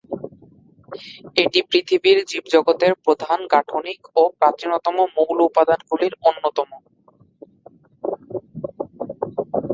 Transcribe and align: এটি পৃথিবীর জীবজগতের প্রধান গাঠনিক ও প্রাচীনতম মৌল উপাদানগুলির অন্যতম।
এটি 1.37 1.59
পৃথিবীর 1.69 2.17
জীবজগতের 2.31 2.93
প্রধান 3.05 3.39
গাঠনিক 3.53 3.99
ও 4.15 4.31
প্রাচীনতম 4.39 4.95
মৌল 5.17 5.37
উপাদানগুলির 5.49 6.13
অন্যতম। 6.29 6.69